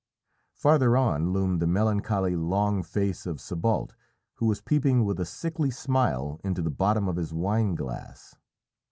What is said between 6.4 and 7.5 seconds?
into the bottom of his